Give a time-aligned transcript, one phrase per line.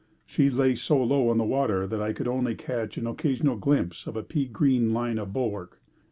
[0.25, 4.07] She lay so low in the water that I could only catch an occasional glimpse
[4.07, 5.79] of a pea green line of bulwark.